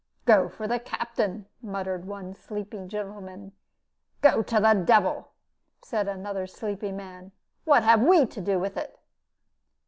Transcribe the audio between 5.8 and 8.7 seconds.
said another sleepy man: "what have we to do